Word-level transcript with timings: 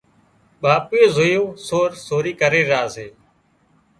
ٻاپوئي 0.61 1.05
زويون 1.15 1.49
تو 1.55 1.61
سور 1.67 1.89
سوري 2.05 2.33
ڪري 2.41 2.61
را 2.71 2.81
سي 2.93 3.07